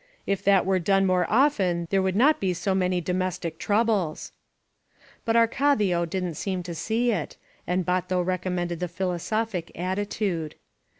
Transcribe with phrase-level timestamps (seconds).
[0.25, 4.31] If that were done more often there would not be so many do mestic troubles."
[5.25, 10.55] But Arcadia didn't seem to see it, and Bato recom mended the philosophic attitude.